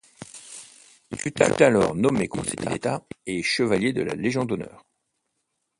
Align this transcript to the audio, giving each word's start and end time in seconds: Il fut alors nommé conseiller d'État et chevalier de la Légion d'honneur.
Il 1.11 1.19
fut 1.19 1.61
alors 1.61 1.93
nommé 1.93 2.27
conseiller 2.27 2.65
d'État 2.67 3.05
et 3.27 3.43
chevalier 3.43 3.93
de 3.93 4.01
la 4.01 4.15
Légion 4.15 4.45
d'honneur. 4.45 4.83